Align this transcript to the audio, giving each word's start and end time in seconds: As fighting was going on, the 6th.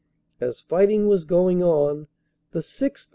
As 0.39 0.59
fighting 0.61 1.05
was 1.07 1.25
going 1.25 1.61
on, 1.61 2.07
the 2.53 2.61
6th. 2.61 3.09